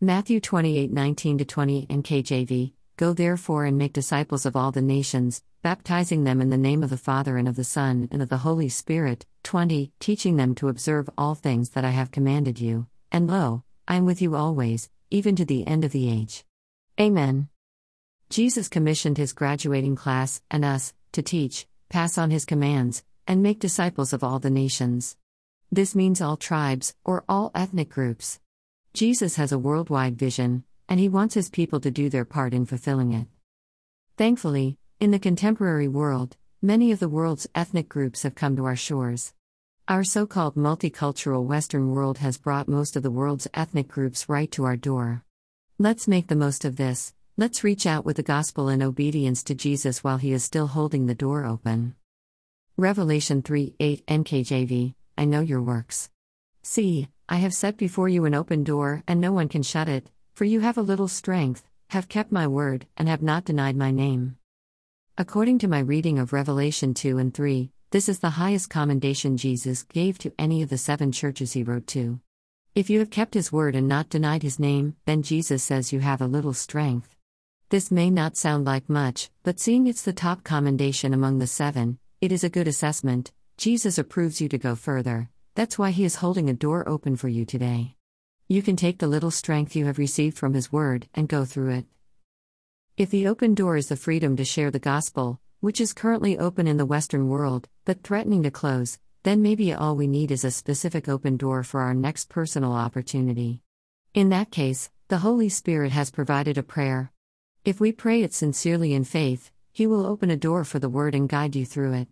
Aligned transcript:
Matthew 0.00 0.40
28 0.40 0.92
19 0.92 1.38
20 1.38 1.86
NKJV 1.86 2.72
Go 2.98 3.14
therefore 3.14 3.64
and 3.64 3.78
make 3.78 3.94
disciples 3.94 4.44
of 4.44 4.54
all 4.54 4.70
the 4.70 4.82
nations, 4.82 5.42
baptizing 5.62 6.24
them 6.24 6.42
in 6.42 6.50
the 6.50 6.58
name 6.58 6.82
of 6.82 6.90
the 6.90 6.98
Father 6.98 7.38
and 7.38 7.48
of 7.48 7.56
the 7.56 7.64
Son 7.64 8.06
and 8.12 8.20
of 8.20 8.28
the 8.28 8.44
Holy 8.44 8.68
Spirit. 8.68 9.24
20 9.44 9.92
Teaching 9.98 10.36
them 10.36 10.54
to 10.56 10.68
observe 10.68 11.08
all 11.16 11.34
things 11.34 11.70
that 11.70 11.86
I 11.86 11.92
have 11.92 12.10
commanded 12.10 12.60
you. 12.60 12.88
And 13.10 13.26
lo, 13.26 13.64
I 13.88 13.94
am 13.94 14.04
with 14.04 14.20
you 14.20 14.36
always, 14.36 14.90
even 15.10 15.34
to 15.36 15.46
the 15.46 15.66
end 15.66 15.82
of 15.82 15.92
the 15.92 16.10
age. 16.10 16.44
Amen. 17.00 17.48
Jesus 18.28 18.68
commissioned 18.68 19.16
his 19.16 19.32
graduating 19.32 19.96
class, 19.96 20.42
and 20.50 20.62
us, 20.62 20.92
to 21.12 21.22
teach, 21.22 21.66
pass 21.88 22.18
on 22.18 22.30
his 22.30 22.44
commands, 22.44 23.02
and 23.26 23.42
make 23.42 23.60
disciples 23.60 24.12
of 24.12 24.22
all 24.22 24.40
the 24.40 24.50
nations. 24.50 25.16
This 25.72 25.94
means 25.94 26.20
all 26.20 26.36
tribes, 26.36 26.94
or 27.02 27.24
all 27.30 27.50
ethnic 27.54 27.88
groups. 27.88 28.40
Jesus 28.96 29.36
has 29.36 29.52
a 29.52 29.58
worldwide 29.58 30.18
vision, 30.18 30.64
and 30.88 30.98
he 30.98 31.06
wants 31.06 31.34
his 31.34 31.50
people 31.50 31.80
to 31.80 31.90
do 31.90 32.08
their 32.08 32.24
part 32.24 32.54
in 32.54 32.64
fulfilling 32.64 33.12
it. 33.12 33.26
Thankfully, 34.16 34.78
in 34.98 35.10
the 35.10 35.18
contemporary 35.18 35.86
world, 35.86 36.38
many 36.62 36.90
of 36.92 36.98
the 36.98 37.08
world's 37.10 37.46
ethnic 37.54 37.90
groups 37.90 38.22
have 38.22 38.34
come 38.34 38.56
to 38.56 38.64
our 38.64 38.74
shores. 38.74 39.34
Our 39.86 40.02
so 40.02 40.26
called 40.26 40.54
multicultural 40.54 41.44
Western 41.44 41.90
world 41.90 42.16
has 42.18 42.38
brought 42.38 42.68
most 42.68 42.96
of 42.96 43.02
the 43.02 43.10
world's 43.10 43.46
ethnic 43.52 43.86
groups 43.86 44.30
right 44.30 44.50
to 44.52 44.64
our 44.64 44.78
door. 44.78 45.22
Let's 45.78 46.08
make 46.08 46.28
the 46.28 46.34
most 46.34 46.64
of 46.64 46.76
this, 46.76 47.12
let's 47.36 47.62
reach 47.62 47.84
out 47.84 48.06
with 48.06 48.16
the 48.16 48.22
gospel 48.22 48.70
in 48.70 48.82
obedience 48.82 49.42
to 49.42 49.54
Jesus 49.54 50.02
while 50.02 50.16
he 50.16 50.32
is 50.32 50.42
still 50.42 50.68
holding 50.68 51.04
the 51.04 51.14
door 51.14 51.44
open. 51.44 51.96
Revelation 52.78 53.42
3 53.42 53.74
8 53.78 54.06
NKJV 54.06 54.94
I 55.18 55.26
know 55.26 55.40
your 55.40 55.60
works. 55.60 56.08
See, 56.62 57.08
I 57.28 57.38
have 57.38 57.54
set 57.54 57.76
before 57.76 58.08
you 58.08 58.24
an 58.24 58.34
open 58.34 58.62
door, 58.62 59.02
and 59.08 59.20
no 59.20 59.32
one 59.32 59.48
can 59.48 59.64
shut 59.64 59.88
it, 59.88 60.08
for 60.34 60.44
you 60.44 60.60
have 60.60 60.78
a 60.78 60.82
little 60.82 61.08
strength, 61.08 61.68
have 61.90 62.08
kept 62.08 62.30
my 62.30 62.46
word, 62.46 62.86
and 62.96 63.08
have 63.08 63.20
not 63.20 63.44
denied 63.44 63.76
my 63.76 63.90
name. 63.90 64.36
According 65.18 65.58
to 65.60 65.68
my 65.68 65.80
reading 65.80 66.20
of 66.20 66.32
Revelation 66.32 66.94
2 66.94 67.18
and 67.18 67.34
3, 67.34 67.72
this 67.90 68.08
is 68.08 68.20
the 68.20 68.30
highest 68.30 68.70
commendation 68.70 69.36
Jesus 69.36 69.82
gave 69.82 70.18
to 70.18 70.32
any 70.38 70.62
of 70.62 70.68
the 70.68 70.78
seven 70.78 71.10
churches 71.10 71.54
he 71.54 71.64
wrote 71.64 71.88
to. 71.88 72.20
If 72.76 72.90
you 72.90 73.00
have 73.00 73.10
kept 73.10 73.34
his 73.34 73.50
word 73.50 73.74
and 73.74 73.88
not 73.88 74.08
denied 74.08 74.44
his 74.44 74.60
name, 74.60 74.94
then 75.04 75.22
Jesus 75.22 75.64
says 75.64 75.92
you 75.92 76.00
have 76.00 76.20
a 76.20 76.26
little 76.26 76.54
strength. 76.54 77.16
This 77.70 77.90
may 77.90 78.08
not 78.08 78.36
sound 78.36 78.66
like 78.66 78.88
much, 78.88 79.30
but 79.42 79.58
seeing 79.58 79.88
it's 79.88 80.02
the 80.02 80.12
top 80.12 80.44
commendation 80.44 81.12
among 81.12 81.38
the 81.38 81.48
seven, 81.48 81.98
it 82.20 82.30
is 82.30 82.44
a 82.44 82.50
good 82.50 82.68
assessment. 82.68 83.32
Jesus 83.56 83.98
approves 83.98 84.40
you 84.40 84.48
to 84.50 84.58
go 84.58 84.76
further. 84.76 85.30
That's 85.56 85.78
why 85.78 85.90
He 85.90 86.04
is 86.04 86.16
holding 86.16 86.50
a 86.50 86.52
door 86.52 86.86
open 86.86 87.16
for 87.16 87.28
you 87.28 87.46
today. 87.46 87.96
You 88.46 88.60
can 88.60 88.76
take 88.76 88.98
the 88.98 89.08
little 89.08 89.30
strength 89.30 89.74
you 89.74 89.86
have 89.86 89.96
received 89.96 90.36
from 90.36 90.52
His 90.52 90.70
Word 90.70 91.08
and 91.14 91.30
go 91.30 91.46
through 91.46 91.70
it. 91.70 91.86
If 92.98 93.08
the 93.08 93.26
open 93.26 93.54
door 93.54 93.78
is 93.78 93.88
the 93.88 93.96
freedom 93.96 94.36
to 94.36 94.44
share 94.44 94.70
the 94.70 94.78
gospel, 94.78 95.40
which 95.60 95.80
is 95.80 95.94
currently 95.94 96.38
open 96.38 96.66
in 96.66 96.76
the 96.76 96.84
Western 96.84 97.30
world, 97.30 97.70
but 97.86 98.02
threatening 98.02 98.42
to 98.42 98.50
close, 98.50 98.98
then 99.22 99.40
maybe 99.40 99.72
all 99.72 99.96
we 99.96 100.06
need 100.06 100.30
is 100.30 100.44
a 100.44 100.50
specific 100.50 101.08
open 101.08 101.38
door 101.38 101.62
for 101.62 101.80
our 101.80 101.94
next 101.94 102.28
personal 102.28 102.74
opportunity. 102.74 103.62
In 104.12 104.28
that 104.28 104.50
case, 104.50 104.90
the 105.08 105.18
Holy 105.18 105.48
Spirit 105.48 105.90
has 105.90 106.10
provided 106.10 106.58
a 106.58 106.62
prayer. 106.62 107.12
If 107.64 107.80
we 107.80 107.92
pray 107.92 108.22
it 108.22 108.34
sincerely 108.34 108.92
in 108.92 109.04
faith, 109.04 109.50
He 109.72 109.86
will 109.86 110.04
open 110.04 110.28
a 110.30 110.36
door 110.36 110.64
for 110.64 110.78
the 110.78 110.90
Word 110.90 111.14
and 111.14 111.26
guide 111.26 111.56
you 111.56 111.64
through 111.64 111.94
it. 111.94 112.08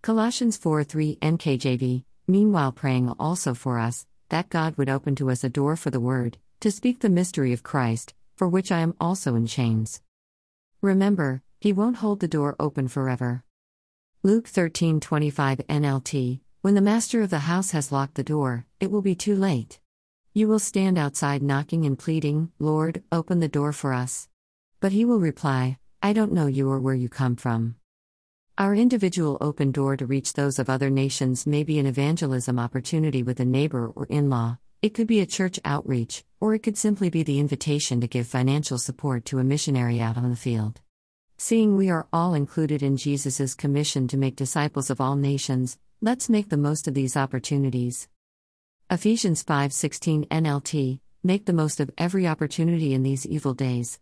Colossians 0.00 0.56
4 0.56 0.82
3 0.82 1.18
NKJV 1.20 2.04
meanwhile 2.26 2.72
praying 2.72 3.10
also 3.18 3.54
for 3.54 3.78
us, 3.78 4.06
that 4.28 4.48
God 4.48 4.76
would 4.76 4.88
open 4.88 5.14
to 5.16 5.30
us 5.30 5.44
a 5.44 5.48
door 5.48 5.76
for 5.76 5.90
the 5.90 6.00
Word, 6.00 6.38
to 6.60 6.70
speak 6.70 7.00
the 7.00 7.08
mystery 7.08 7.52
of 7.52 7.62
Christ, 7.62 8.14
for 8.36 8.48
which 8.48 8.72
I 8.72 8.80
am 8.80 8.94
also 9.00 9.34
in 9.34 9.46
chains. 9.46 10.00
Remember, 10.80 11.42
He 11.60 11.72
won't 11.72 11.96
hold 11.96 12.20
the 12.20 12.28
door 12.28 12.56
open 12.58 12.88
forever. 12.88 13.44
Luke 14.22 14.48
13:25 14.48 15.66
NLT 15.68 16.40
When 16.62 16.74
the 16.74 16.80
master 16.80 17.22
of 17.22 17.30
the 17.30 17.40
house 17.50 17.72
has 17.72 17.92
locked 17.92 18.14
the 18.14 18.24
door, 18.24 18.66
it 18.80 18.90
will 18.90 19.02
be 19.02 19.14
too 19.14 19.36
late. 19.36 19.80
You 20.32 20.48
will 20.48 20.58
stand 20.58 20.98
outside 20.98 21.42
knocking 21.42 21.86
and 21.86 21.98
pleading, 21.98 22.50
Lord, 22.58 23.02
open 23.12 23.40
the 23.40 23.48
door 23.48 23.72
for 23.72 23.92
us. 23.92 24.28
But 24.80 24.92
he 24.92 25.04
will 25.04 25.20
reply, 25.20 25.78
I 26.02 26.12
don't 26.12 26.32
know 26.32 26.46
you 26.46 26.68
or 26.68 26.80
where 26.80 26.94
you 26.94 27.08
come 27.08 27.36
from. 27.36 27.76
Our 28.56 28.76
individual 28.76 29.36
open 29.40 29.72
door 29.72 29.96
to 29.96 30.06
reach 30.06 30.34
those 30.34 30.60
of 30.60 30.70
other 30.70 30.88
nations 30.88 31.44
may 31.44 31.64
be 31.64 31.80
an 31.80 31.86
evangelism 31.86 32.60
opportunity 32.60 33.20
with 33.20 33.40
a 33.40 33.44
neighbor 33.44 33.88
or 33.96 34.06
in 34.06 34.30
law, 34.30 34.58
it 34.80 34.94
could 34.94 35.08
be 35.08 35.18
a 35.18 35.26
church 35.26 35.58
outreach, 35.64 36.24
or 36.38 36.54
it 36.54 36.60
could 36.60 36.78
simply 36.78 37.10
be 37.10 37.24
the 37.24 37.40
invitation 37.40 38.00
to 38.00 38.06
give 38.06 38.28
financial 38.28 38.78
support 38.78 39.24
to 39.24 39.40
a 39.40 39.44
missionary 39.44 40.00
out 40.00 40.16
on 40.16 40.30
the 40.30 40.36
field. 40.36 40.80
Seeing 41.36 41.76
we 41.76 41.90
are 41.90 42.06
all 42.12 42.32
included 42.32 42.80
in 42.80 42.96
Jesus' 42.96 43.56
commission 43.56 44.06
to 44.06 44.16
make 44.16 44.36
disciples 44.36 44.88
of 44.88 45.00
all 45.00 45.16
nations, 45.16 45.76
let's 46.00 46.28
make 46.28 46.48
the 46.48 46.56
most 46.56 46.86
of 46.86 46.94
these 46.94 47.16
opportunities. 47.16 48.06
Ephesians 48.88 49.42
5:16 49.42 50.28
NLT 50.28 51.00
Make 51.24 51.46
the 51.46 51.52
most 51.52 51.80
of 51.80 51.90
every 51.98 52.28
opportunity 52.28 52.94
in 52.94 53.02
these 53.02 53.26
evil 53.26 53.54
days. 53.54 53.98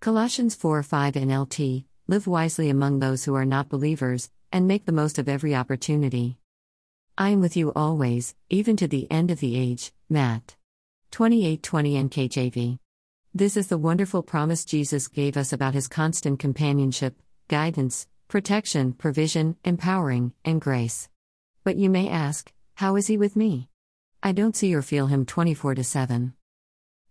Colossians 0.00 0.56
4:5 0.56 1.14
NLT 1.14 1.84
live 2.08 2.26
wisely 2.28 2.70
among 2.70 3.00
those 3.00 3.24
who 3.24 3.34
are 3.34 3.44
not 3.44 3.68
believers, 3.68 4.30
and 4.52 4.68
make 4.68 4.86
the 4.86 4.92
most 4.92 5.18
of 5.18 5.28
every 5.28 5.54
opportunity. 5.54 6.38
I 7.18 7.30
am 7.30 7.40
with 7.40 7.56
you 7.56 7.72
always, 7.74 8.36
even 8.48 8.76
to 8.76 8.86
the 8.86 9.10
end 9.10 9.30
of 9.30 9.40
the 9.40 9.56
age. 9.56 9.92
Matt. 10.08 10.54
2820 11.10 12.08
NKJV. 12.08 12.78
This 13.34 13.56
is 13.56 13.66
the 13.66 13.78
wonderful 13.78 14.22
promise 14.22 14.64
Jesus 14.64 15.08
gave 15.08 15.36
us 15.36 15.52
about 15.52 15.74
his 15.74 15.88
constant 15.88 16.38
companionship, 16.38 17.20
guidance, 17.48 18.06
protection, 18.28 18.92
provision, 18.92 19.56
empowering, 19.64 20.32
and 20.44 20.60
grace. 20.60 21.08
But 21.64 21.76
you 21.76 21.90
may 21.90 22.08
ask, 22.08 22.52
how 22.74 22.94
is 22.96 23.08
he 23.08 23.16
with 23.16 23.34
me? 23.34 23.68
I 24.22 24.32
don't 24.32 24.56
see 24.56 24.74
or 24.74 24.82
feel 24.82 25.08
him 25.08 25.26
24 25.26 25.82
7. 25.82 26.34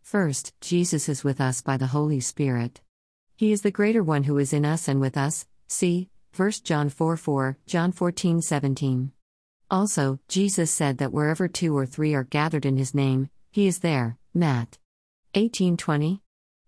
First, 0.02 0.54
Jesus 0.62 1.10
is 1.10 1.24
with 1.24 1.42
us 1.42 1.62
by 1.62 1.76
the 1.78 1.88
Holy 1.88 2.20
Spirit. 2.20 2.82
He 3.38 3.52
is 3.52 3.64
the 3.64 3.72
greater 3.72 4.02
one 4.02 4.24
who 4.24 4.38
is 4.38 4.54
in 4.54 4.64
us 4.64 4.88
and 4.88 5.02
with 5.02 5.18
us. 5.18 5.46
See, 5.68 6.10
1 6.38 6.52
John 6.64 6.88
4 6.88 7.18
4, 7.18 7.58
John 7.66 7.92
14 7.92 8.42
17. 8.42 9.12
Also, 9.70 10.20
Jesus 10.30 10.72
said 10.72 11.00
that 11.00 11.12
wherever 11.12 11.50
two 11.50 11.78
or 11.78 11.86
three 11.86 12.14
are 12.14 12.24
gathered 12.24 12.66
in 12.66 12.78
his 12.78 12.96
name, 12.96 13.30
he 13.52 13.68
is 13.68 13.80
there. 13.80 14.18
Matt 14.34 14.78
18:20. 15.34 16.22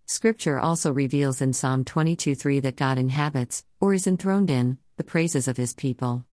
Scripture 0.06 0.60
also 0.60 0.92
reveals 0.92 1.42
in 1.42 1.54
Psalm 1.54 1.86
22:3 1.86 2.60
that 2.60 2.76
God 2.76 2.98
inhabits, 2.98 3.64
or 3.80 3.94
is 3.94 4.06
enthroned 4.06 4.50
in, 4.50 4.78
the 4.98 5.06
praises 5.06 5.48
of 5.48 5.56
his 5.56 5.74
people. 5.74 6.26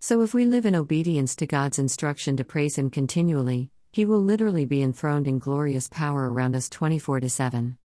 So 0.00 0.20
if 0.20 0.34
we 0.34 0.44
live 0.44 0.66
in 0.66 0.74
obedience 0.74 1.34
to 1.36 1.46
God's 1.46 1.78
instruction 1.78 2.36
to 2.36 2.44
praise 2.44 2.76
him 2.76 2.90
continually, 2.90 3.70
he 3.90 4.04
will 4.04 4.20
literally 4.20 4.66
be 4.66 4.82
enthroned 4.82 5.26
in 5.26 5.38
glorious 5.38 5.88
power 5.88 6.30
around 6.30 6.54
us 6.54 6.68
24 6.68 7.26
7. 7.26 7.78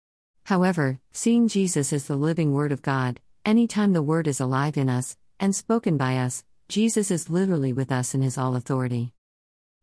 However, 0.52 1.00
seeing 1.14 1.48
Jesus 1.48 1.94
as 1.94 2.08
the 2.08 2.18
living 2.18 2.52
Word 2.52 2.74
of 2.74 2.82
God, 2.82 3.22
anytime 3.46 3.94
the 3.94 4.04
Word 4.04 4.28
is 4.28 4.42
alive 4.42 4.76
in 4.76 4.90
us, 4.90 5.16
and 5.40 5.56
spoken 5.56 5.96
by 5.96 6.18
us, 6.18 6.44
Jesus 6.68 7.10
is 7.10 7.30
literally 7.30 7.72
with 7.72 7.90
us 7.90 8.14
in 8.14 8.22
His 8.22 8.38
all 8.38 8.58
authority. 8.58 9.14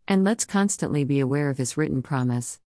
And 0.07 0.25
let's 0.25 0.45
constantly 0.45 1.05
be 1.05 1.21
aware 1.21 1.49
of 1.49 1.57
His 1.57 1.79
written 1.79 2.03
promise. 2.03 2.61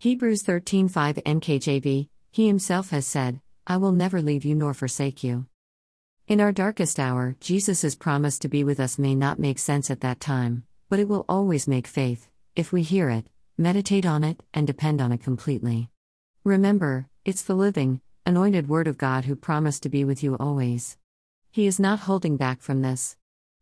Hebrews 0.00 0.42
13:5 0.42 1.22
NKJV 1.22 2.08
He 2.32 2.48
himself 2.48 2.90
has 2.90 3.06
said, 3.06 3.40
I 3.64 3.76
will 3.76 3.92
never 3.92 4.20
leave 4.20 4.44
you 4.44 4.56
nor 4.56 4.74
forsake 4.74 5.22
you. 5.22 5.46
In 6.26 6.40
our 6.40 6.50
darkest 6.50 6.98
hour, 6.98 7.36
Jesus' 7.38 7.94
promise 7.94 8.40
to 8.40 8.48
be 8.48 8.64
with 8.64 8.80
us 8.80 8.98
may 8.98 9.14
not 9.14 9.38
make 9.38 9.60
sense 9.60 9.88
at 9.88 10.00
that 10.00 10.18
time, 10.18 10.64
but 10.88 10.98
it 10.98 11.06
will 11.06 11.26
always 11.28 11.68
make 11.68 11.86
faith, 11.86 12.28
if 12.56 12.72
we 12.72 12.82
hear 12.82 13.08
it, 13.08 13.28
meditate 13.56 14.04
on 14.04 14.24
it, 14.24 14.42
and 14.52 14.66
depend 14.66 15.00
on 15.00 15.12
it 15.12 15.22
completely. 15.22 15.90
Remember, 16.42 17.06
it's 17.22 17.42
the 17.42 17.54
living, 17.54 18.00
anointed 18.24 18.68
Word 18.68 18.88
of 18.88 18.96
God 18.96 19.26
who 19.26 19.36
promised 19.36 19.82
to 19.82 19.90
be 19.90 20.04
with 20.04 20.22
you 20.22 20.36
always. 20.40 20.96
He 21.50 21.66
is 21.66 21.78
not 21.78 22.00
holding 22.00 22.38
back 22.38 22.62
from 22.62 22.80
this. 22.80 23.16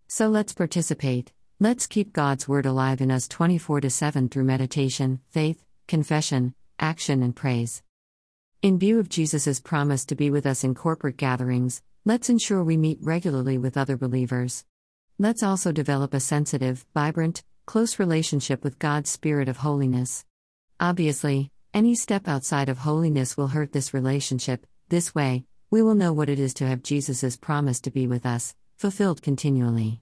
So 0.07 0.29
let's 0.29 0.53
participate. 0.53 1.33
Let's 1.59 1.89
keep 1.89 2.13
God's 2.13 2.47
Word 2.47 2.67
alive 2.67 3.01
in 3.01 3.11
us 3.11 3.27
24 3.27 3.89
7 3.89 4.29
through 4.29 4.45
meditation, 4.45 5.21
faith, 5.29 5.65
confession, 5.89 6.55
action, 6.79 7.21
and 7.21 7.35
praise. 7.35 7.83
In 8.63 8.79
view 8.79 9.01
of 9.01 9.09
Jesus' 9.09 9.59
promise 9.59 10.05
to 10.05 10.15
be 10.15 10.31
with 10.31 10.47
us 10.47 10.63
in 10.63 10.77
corporate 10.77 11.17
gatherings, 11.17 11.83
let's 12.05 12.31
ensure 12.31 12.63
we 12.63 12.77
meet 12.77 12.99
regularly 13.03 13.59
with 13.59 13.77
other 13.77 13.97
believers. 13.97 14.65
Let's 15.19 15.43
also 15.43 15.73
develop 15.73 16.15
a 16.15 16.21
sensitive, 16.21 16.87
vibrant, 16.95 17.43
close 17.67 17.99
relationship 17.99 18.63
with 18.63 18.79
God's 18.79 19.11
Spirit 19.11 19.49
of 19.49 19.59
holiness. 19.59 20.25
Obviously, 20.79 21.51
any 21.75 21.95
step 21.95 22.27
outside 22.27 22.69
of 22.69 22.79
holiness 22.79 23.37
will 23.37 23.49
hurt 23.49 23.73
this 23.73 23.93
relationship. 23.93 24.67
This 24.89 25.15
way, 25.15 25.45
we 25.71 25.83
will 25.83 25.95
know 25.95 26.13
what 26.13 26.31
it 26.31 26.39
is 26.39 26.55
to 26.55 26.67
have 26.67 26.83
Jesus' 26.83 27.37
promise 27.37 27.81
to 27.81 27.91
be 27.91 28.07
with 28.07 28.25
us, 28.25 28.55
fulfilled 28.77 29.23
continually. 29.23 30.01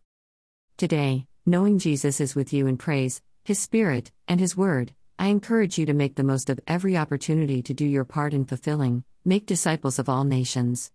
Today, 0.77 1.27
knowing 1.45 1.79
Jesus 1.79 2.21
is 2.21 2.35
with 2.35 2.53
you 2.53 2.67
in 2.67 2.77
praise, 2.77 3.21
His 3.45 3.59
Spirit, 3.59 4.13
and 4.29 4.39
His 4.39 4.57
Word, 4.57 4.93
I 5.19 5.29
encourage 5.29 5.79
you 5.79 5.87
to 5.87 5.95
make 5.95 6.15
the 6.15 6.23
most 6.23 6.51
of 6.51 6.61
every 6.67 6.97
opportunity 6.97 7.63
to 7.63 7.75
do 7.75 7.85
your 7.85 8.05
part 8.05 8.33
in 8.33 8.45
fulfilling, 8.45 9.03
make 9.25 9.47
disciples 9.47 9.99
of 9.99 10.09
all 10.09 10.25
nations. 10.25 10.93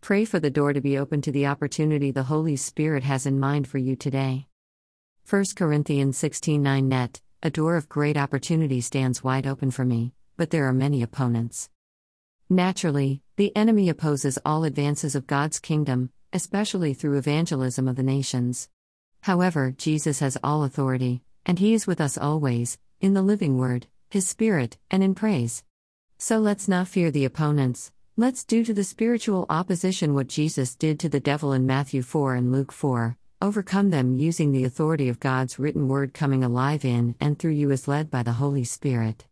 Pray 0.00 0.24
for 0.24 0.38
the 0.38 0.50
door 0.50 0.72
to 0.72 0.80
be 0.80 0.96
open 0.96 1.20
to 1.22 1.32
the 1.32 1.46
opportunity 1.46 2.10
the 2.10 2.24
Holy 2.24 2.56
Spirit 2.56 3.02
has 3.04 3.26
in 3.26 3.40
mind 3.40 3.66
for 3.66 3.78
you 3.78 3.96
today. 3.96 4.46
1 5.28 5.56
Corinthians 5.56 6.18
16:9 6.18 6.84
Net, 6.84 7.20
a 7.44 7.50
door 7.50 7.76
of 7.76 7.90
great 7.90 8.16
opportunity 8.16 8.80
stands 8.80 9.22
wide 9.22 9.46
open 9.46 9.70
for 9.70 9.84
me, 9.84 10.14
but 10.38 10.48
there 10.48 10.66
are 10.66 10.72
many 10.72 11.02
opponents. 11.02 11.68
Naturally, 12.48 13.20
the 13.36 13.54
enemy 13.54 13.90
opposes 13.90 14.38
all 14.46 14.64
advances 14.64 15.14
of 15.14 15.26
God's 15.26 15.58
kingdom, 15.58 16.10
especially 16.32 16.94
through 16.94 17.18
evangelism 17.18 17.86
of 17.86 17.96
the 17.96 18.02
nations. 18.02 18.70
However, 19.20 19.74
Jesus 19.76 20.20
has 20.20 20.38
all 20.42 20.64
authority, 20.64 21.22
and 21.44 21.58
he 21.58 21.74
is 21.74 21.86
with 21.86 22.00
us 22.00 22.16
always, 22.16 22.78
in 23.02 23.12
the 23.12 23.20
living 23.20 23.58
word, 23.58 23.88
his 24.08 24.26
spirit, 24.26 24.78
and 24.90 25.04
in 25.04 25.14
praise. 25.14 25.62
So 26.16 26.38
let's 26.38 26.66
not 26.66 26.88
fear 26.88 27.10
the 27.10 27.26
opponents, 27.26 27.92
let's 28.16 28.42
do 28.42 28.64
to 28.64 28.72
the 28.72 28.84
spiritual 28.84 29.44
opposition 29.50 30.14
what 30.14 30.28
Jesus 30.28 30.74
did 30.74 30.98
to 31.00 31.10
the 31.10 31.20
devil 31.20 31.52
in 31.52 31.66
Matthew 31.66 32.00
4 32.00 32.36
and 32.36 32.50
Luke 32.50 32.72
4 32.72 33.18
overcome 33.44 33.90
them 33.90 34.16
using 34.16 34.52
the 34.52 34.64
authority 34.64 35.06
of 35.10 35.20
God's 35.20 35.58
written 35.58 35.86
word 35.86 36.14
coming 36.14 36.42
alive 36.42 36.82
in 36.82 37.14
and 37.20 37.38
through 37.38 37.52
you 37.52 37.70
as 37.72 37.86
led 37.86 38.10
by 38.10 38.22
the 38.22 38.32
Holy 38.32 38.64
Spirit. 38.64 39.22